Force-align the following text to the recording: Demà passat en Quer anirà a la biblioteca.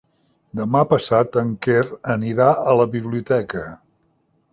Demà 0.59 0.79
passat 0.93 1.37
en 1.41 1.51
Quer 1.65 1.83
anirà 2.13 2.47
a 2.71 2.73
la 2.79 2.87
biblioteca. 2.95 3.63